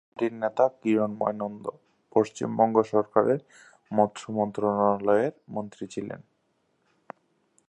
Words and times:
দলটির 0.07 0.33
নেতা 0.33 0.65
কিরণ্ময় 0.81 1.35
নন্দ 1.39 1.65
পশ্চিমবঙ্গ 2.15 2.75
সরকারের 2.93 3.39
মৎস্য 3.91 4.25
মন্ত্রণালয়ের 4.31 5.33
মন্ত্রী 5.49 5.85
ছিলেন। 5.87 6.21